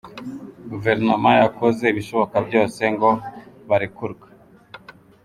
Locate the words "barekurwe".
3.69-4.27